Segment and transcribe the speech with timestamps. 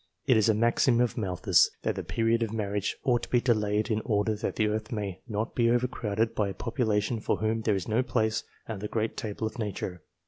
[0.25, 3.91] It is a maxim of Malthus that the period of marriage ought to be delayed
[3.91, 7.75] in order that the earth may not be overcrowded by a population for whom there
[7.75, 10.01] is no place at the great table of nature.